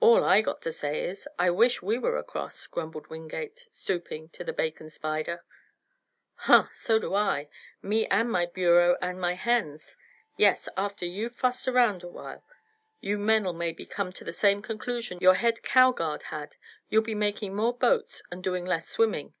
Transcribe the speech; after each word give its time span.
"All 0.00 0.24
I 0.24 0.40
got 0.40 0.62
to 0.62 0.72
say 0.72 1.04
is, 1.04 1.28
I 1.38 1.50
wish 1.50 1.82
we 1.82 1.98
were 1.98 2.16
across," 2.16 2.66
grumbled 2.66 3.08
Wingate, 3.08 3.68
stooping 3.70 4.30
to 4.30 4.42
the 4.42 4.52
bacon 4.54 4.88
spider. 4.88 5.44
"Huh! 6.36 6.68
So 6.72 6.98
do 6.98 7.14
I 7.14 7.50
me 7.82 8.06
and 8.06 8.32
my 8.32 8.46
bureau 8.46 8.96
and 9.02 9.20
my 9.20 9.34
hens. 9.34 9.94
Yes, 10.38 10.70
after 10.74 11.04
you've 11.04 11.36
fussed 11.36 11.68
around 11.68 12.02
a 12.02 12.08
while 12.08 12.42
you 13.02 13.18
men'll 13.18 13.52
maybe 13.52 13.84
come 13.84 14.10
to 14.14 14.24
the 14.24 14.32
same 14.32 14.62
conclusion 14.62 15.18
your 15.20 15.34
head 15.34 15.62
cow 15.62 15.92
guard 15.92 16.22
had; 16.32 16.56
you'll 16.88 17.02
be 17.02 17.14
making 17.14 17.54
more 17.54 17.76
boats 17.76 18.22
and 18.30 18.42
doing 18.42 18.64
less 18.64 18.88
swimming. 18.88 19.34